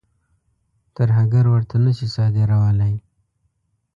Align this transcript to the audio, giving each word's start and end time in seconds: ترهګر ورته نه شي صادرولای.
ترهګر 0.95 1.45
ورته 1.53 1.75
نه 1.85 1.91
شي 1.97 2.07
صادرولای. 2.15 2.95